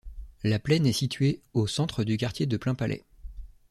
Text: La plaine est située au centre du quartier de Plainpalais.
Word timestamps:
La 0.43 0.57
plaine 0.57 0.87
est 0.87 0.93
située 0.93 1.43
au 1.53 1.67
centre 1.67 2.03
du 2.03 2.17
quartier 2.17 2.47
de 2.47 2.57
Plainpalais. 2.57 3.03